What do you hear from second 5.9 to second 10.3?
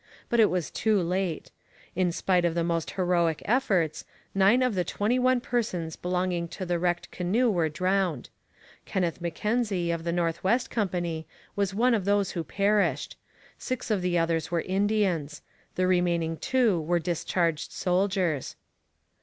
belonging to the wrecked canoe were drowned. Kenneth M'Kenzie, of the